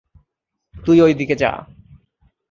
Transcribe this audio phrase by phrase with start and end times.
[0.75, 1.51] তুই ঐদিকে যা।